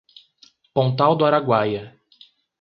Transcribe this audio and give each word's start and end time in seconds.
Pontal 0.73 1.15
do 1.15 1.25
Araguaia 1.25 1.95